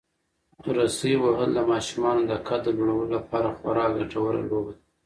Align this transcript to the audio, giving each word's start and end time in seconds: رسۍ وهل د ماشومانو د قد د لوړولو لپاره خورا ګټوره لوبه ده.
رسۍ 0.75 1.13
وهل 1.23 1.49
د 1.53 1.59
ماشومانو 1.71 2.21
د 2.31 2.33
قد 2.47 2.59
د 2.65 2.67
لوړولو 2.77 3.13
لپاره 3.15 3.47
خورا 3.57 3.85
ګټوره 3.97 4.39
لوبه 4.49 4.71
ده. 4.77 4.83